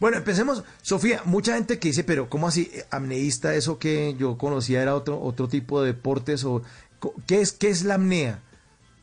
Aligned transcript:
Bueno, 0.00 0.16
empecemos. 0.16 0.62
Sofía, 0.82 1.22
mucha 1.24 1.54
gente 1.54 1.78
que 1.78 1.88
dice, 1.88 2.04
pero 2.04 2.28
¿cómo 2.28 2.48
así? 2.48 2.70
Amneísta, 2.90 3.54
eso 3.54 3.78
que 3.78 4.14
yo 4.18 4.38
conocía 4.38 4.82
era 4.82 4.94
otro, 4.94 5.20
otro 5.20 5.48
tipo 5.48 5.80
de 5.80 5.88
deportes 5.92 6.44
o 6.44 6.62
¿qué 7.26 7.40
es, 7.40 7.52
qué 7.52 7.68
es 7.68 7.84
la 7.84 7.94
apnea? 7.94 8.42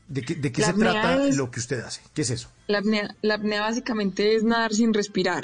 ¿De 0.08 0.22
qué, 0.22 0.36
de 0.36 0.52
qué 0.52 0.62
se 0.62 0.73
trata 0.73 1.17
lo 1.17 1.50
que 1.50 1.59
usted 1.59 1.80
hace? 1.80 2.02
¿Qué 2.13 2.22
es 2.22 2.30
eso? 2.30 2.50
La 2.67 2.77
apnea, 2.80 3.16
la 3.22 3.36
apnea 3.36 3.62
básicamente 3.62 4.36
es 4.36 4.44
nadar 4.44 4.73
sin 4.73 4.94
respirar. 4.94 5.44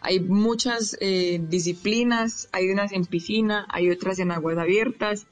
Hay 0.00 0.20
muchas 0.20 0.96
eh, 1.00 1.40
disciplinas, 1.48 2.48
hay 2.52 2.70
unas 2.70 2.92
en 2.92 3.04
piscina, 3.04 3.66
hay 3.68 3.90
otras 3.90 4.18
en 4.18 4.32
aguas 4.32 4.58
abiertas, 4.58 5.26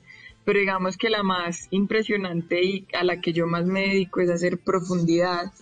pero 0.45 0.61
digamos 0.61 0.97
que 0.97 1.11
la 1.11 1.23
más 1.23 1.67
impresionante 1.71 2.63
y 2.63 2.87
a 2.93 3.05
la 3.05 3.21
que 3.21 3.33
yo 3.33 3.47
más 3.47 3.67
me 3.67 3.89
dedico 3.89 4.21
es 4.21 4.31
hacer 4.31 4.59
profundidad, 4.59 5.53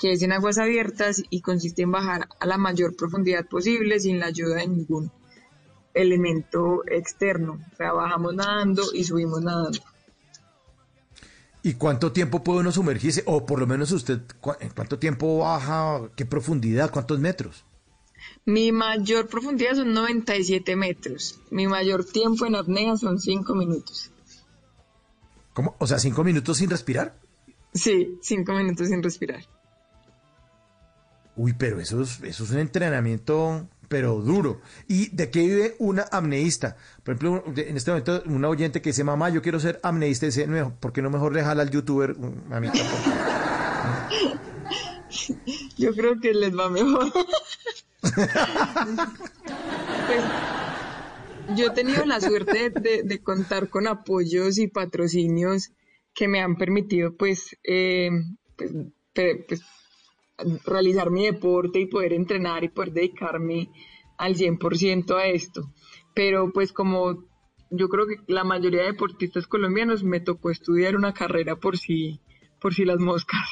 que 0.00 0.12
es 0.12 0.22
en 0.22 0.32
aguas 0.32 0.56
abiertas 0.56 1.22
y 1.28 1.42
consiste 1.42 1.82
en 1.82 1.92
bajar 1.92 2.26
a 2.40 2.46
la 2.46 2.56
mayor 2.56 2.96
profundidad 2.96 3.46
posible 3.46 4.00
sin 4.00 4.18
la 4.18 4.26
ayuda 4.26 4.56
de 4.56 4.66
ningún 4.66 5.12
elemento 5.92 6.82
externo. 6.86 7.60
O 7.72 7.76
sea, 7.76 7.92
bajamos 7.92 8.34
nadando 8.34 8.82
y 8.94 9.04
subimos 9.04 9.42
nadando. 9.42 9.78
¿Y 11.62 11.74
cuánto 11.74 12.12
tiempo 12.12 12.42
puede 12.42 12.60
uno 12.60 12.72
sumergirse? 12.72 13.22
O 13.26 13.44
por 13.44 13.60
lo 13.60 13.66
menos 13.66 13.92
usted, 13.92 14.22
¿en 14.60 14.70
cuánto 14.70 14.98
tiempo 14.98 15.40
baja? 15.40 16.08
¿Qué 16.16 16.24
profundidad? 16.24 16.90
¿Cuántos 16.90 17.20
metros? 17.20 17.66
Mi 18.46 18.72
mayor 18.72 19.28
profundidad 19.28 19.74
son 19.74 19.92
97 19.92 20.76
metros. 20.76 21.38
Mi 21.50 21.66
mayor 21.66 22.06
tiempo 22.06 22.46
en 22.46 22.54
apnea 22.54 22.96
son 22.96 23.20
5 23.20 23.54
minutos. 23.54 24.10
¿Cómo? 25.52 25.76
O 25.78 25.86
sea, 25.86 25.98
5 25.98 26.24
minutos 26.24 26.56
sin 26.56 26.70
respirar. 26.70 27.18
Sí, 27.74 28.18
5 28.22 28.50
minutos 28.54 28.88
sin 28.88 29.02
respirar. 29.02 29.44
Uy, 31.42 31.54
pero 31.54 31.80
eso 31.80 32.02
es, 32.02 32.40
un 32.40 32.58
entrenamiento, 32.58 33.66
pero 33.88 34.20
duro. 34.20 34.60
¿Y 34.86 35.08
de 35.16 35.30
qué 35.30 35.40
vive 35.40 35.74
una 35.78 36.04
amneísta? 36.12 36.76
Por 37.02 37.14
ejemplo, 37.14 37.42
en 37.56 37.78
este 37.78 37.90
momento, 37.92 38.22
una 38.26 38.50
oyente 38.50 38.82
que 38.82 38.90
dice, 38.90 39.04
mamá, 39.04 39.30
yo 39.30 39.40
quiero 39.40 39.58
ser 39.58 39.80
amneísta, 39.82 40.26
dice, 40.26 40.46
¿por 40.80 40.92
qué 40.92 41.00
no 41.00 41.08
mejor 41.08 41.32
le 41.32 41.42
jala 41.42 41.62
al 41.62 41.70
youtuber? 41.70 42.14
A 42.50 42.60
mí 42.60 42.68
tampoco. 42.68 43.02
yo 45.78 45.94
creo 45.94 46.20
que 46.20 46.34
les 46.34 46.54
va 46.54 46.68
mejor. 46.68 47.10
pues, 48.02 48.14
yo 51.56 51.68
he 51.68 51.70
tenido 51.70 52.04
la 52.04 52.20
suerte 52.20 52.68
de, 52.68 53.22
contar 53.22 53.70
con 53.70 53.86
apoyos 53.86 54.58
y 54.58 54.68
patrocinios 54.68 55.70
que 56.12 56.28
me 56.28 56.42
han 56.42 56.56
permitido 56.56 57.16
pues, 57.16 57.56
eh, 57.64 58.10
pues, 58.56 58.72
pues, 59.48 59.62
realizar 60.64 61.10
mi 61.10 61.26
deporte 61.26 61.80
y 61.80 61.86
poder 61.86 62.12
entrenar 62.12 62.64
y 62.64 62.68
poder 62.68 62.92
dedicarme 62.92 63.70
al 64.18 64.36
100% 64.36 65.16
a 65.16 65.26
esto. 65.26 65.72
Pero 66.14 66.52
pues 66.52 66.72
como 66.72 67.24
yo 67.70 67.88
creo 67.88 68.06
que 68.06 68.16
la 68.26 68.44
mayoría 68.44 68.80
de 68.80 68.88
deportistas 68.88 69.46
colombianos 69.46 70.02
me 70.02 70.20
tocó 70.20 70.50
estudiar 70.50 70.96
una 70.96 71.14
carrera 71.14 71.56
por 71.56 71.78
si, 71.78 72.20
por 72.60 72.74
si 72.74 72.84
las 72.84 72.98
moscas. 72.98 73.48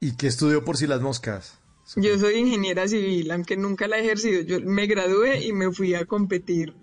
¿Y 0.00 0.16
qué 0.16 0.26
estudió 0.26 0.64
por 0.64 0.76
si 0.76 0.86
las 0.86 1.00
moscas? 1.00 1.60
Yo 1.96 2.18
soy 2.18 2.36
ingeniera 2.36 2.88
civil, 2.88 3.30
aunque 3.30 3.56
nunca 3.56 3.86
la 3.86 3.98
he 3.98 4.04
ejercido. 4.04 4.42
Yo 4.42 4.60
me 4.60 4.86
gradué 4.86 5.46
y 5.46 5.52
me 5.52 5.70
fui 5.70 5.94
a 5.94 6.06
competir 6.06 6.74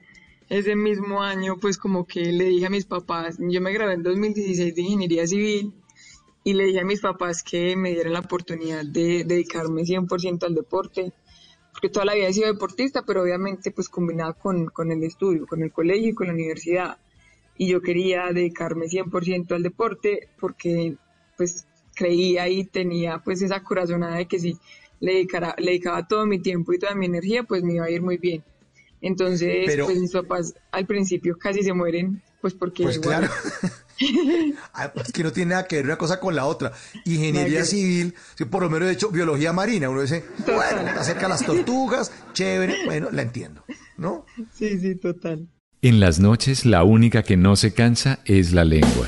ese 0.49 0.75
mismo 0.75 1.21
año, 1.21 1.57
pues 1.59 1.77
como 1.77 2.05
que 2.05 2.31
le 2.31 2.45
dije 2.45 2.65
a 2.65 2.69
mis 2.69 2.85
papás, 2.85 3.37
yo 3.39 3.61
me 3.61 3.71
gradué 3.71 3.93
en 3.93 4.03
2016 4.03 4.75
de 4.75 4.81
ingeniería 4.81 5.25
civil 5.25 5.73
y 6.43 6.53
le 6.53 6.65
dije 6.65 6.79
a 6.79 6.85
mis 6.85 7.01
papás 7.01 7.43
que 7.43 7.75
me 7.75 7.91
dieran 7.91 8.13
la 8.13 8.19
oportunidad 8.19 8.85
de 8.85 9.23
dedicarme 9.25 9.83
100% 9.83 10.43
al 10.43 10.55
deporte, 10.55 11.13
porque 11.71 11.89
toda 11.89 12.05
la 12.05 12.15
vida 12.15 12.27
he 12.27 12.33
sido 12.33 12.51
deportista, 12.51 13.03
pero 13.05 13.21
obviamente 13.21 13.71
pues 13.71 13.89
combinada 13.89 14.33
con, 14.33 14.67
con 14.67 14.91
el 14.91 15.03
estudio, 15.03 15.45
con 15.45 15.61
el 15.61 15.71
colegio 15.71 16.09
y 16.09 16.13
con 16.13 16.27
la 16.27 16.33
universidad. 16.33 16.97
Y 17.57 17.67
yo 17.67 17.81
quería 17.81 18.31
dedicarme 18.33 18.87
100% 18.87 19.51
al 19.51 19.63
deporte 19.63 20.29
porque 20.39 20.95
pues 21.37 21.67
creía 21.95 22.49
y 22.49 22.65
tenía 22.65 23.19
pues 23.19 23.41
esa 23.41 23.63
corazonada 23.63 24.17
de 24.17 24.27
que 24.27 24.39
si 24.39 24.57
le, 24.99 25.13
dedicara, 25.13 25.55
le 25.57 25.67
dedicaba 25.67 26.07
todo 26.07 26.25
mi 26.25 26.39
tiempo 26.39 26.73
y 26.73 26.79
toda 26.79 26.95
mi 26.95 27.05
energía, 27.05 27.43
pues 27.43 27.63
me 27.63 27.73
iba 27.73 27.85
a 27.85 27.89
ir 27.89 28.01
muy 28.01 28.17
bien. 28.17 28.43
Entonces, 29.01 29.75
pues 29.83 29.99
mis 29.99 30.11
papás 30.11 30.53
al 30.71 30.85
principio 30.85 31.37
casi 31.37 31.63
se 31.63 31.73
mueren, 31.73 32.21
pues 32.39 32.53
porque... 32.53 32.83
Pues 32.83 32.99
claro. 32.99 33.27
Ah, 34.73 34.91
es 34.95 35.11
que 35.11 35.23
no 35.23 35.31
tiene 35.31 35.51
nada 35.51 35.67
que 35.67 35.77
ver 35.77 35.85
una 35.85 35.97
cosa 35.97 36.19
con 36.19 36.35
la 36.35 36.45
otra. 36.45 36.71
Ingeniería 37.05 37.65
civil, 37.65 38.15
por 38.49 38.63
lo 38.63 38.69
menos 38.69 38.87
de 38.87 38.93
hecho, 38.93 39.09
biología 39.09 39.53
marina, 39.53 39.89
uno 39.89 40.01
dice, 40.01 40.23
bueno, 40.45 40.89
acerca 40.97 41.25
a 41.25 41.29
las 41.29 41.45
tortugas, 41.45 42.11
chévere, 42.33 42.85
bueno, 42.85 43.09
la 43.11 43.21
entiendo, 43.21 43.63
¿no? 43.97 44.25
Sí, 44.53 44.79
sí, 44.79 44.95
total. 44.95 45.47
En 45.81 45.99
las 45.99 46.19
noches 46.19 46.65
la 46.65 46.83
única 46.83 47.23
que 47.23 47.37
no 47.37 47.55
se 47.55 47.73
cansa 47.73 48.19
es 48.25 48.53
la 48.53 48.63
lengua. 48.63 49.07